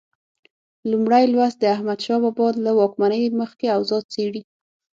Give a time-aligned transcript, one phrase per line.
[0.91, 4.41] لومړی لوست د احمدشاه بابا له واکمنۍ مخکې اوضاع څېړي.